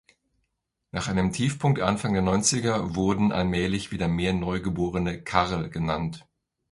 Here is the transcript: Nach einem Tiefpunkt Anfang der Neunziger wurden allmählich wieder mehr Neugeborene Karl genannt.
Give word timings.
Nach 0.89 1.09
einem 1.09 1.31
Tiefpunkt 1.31 1.79
Anfang 1.79 2.13
der 2.13 2.23
Neunziger 2.23 2.95
wurden 2.95 3.31
allmählich 3.31 3.91
wieder 3.91 4.07
mehr 4.07 4.33
Neugeborene 4.33 5.21
Karl 5.23 5.69
genannt. 5.69 6.25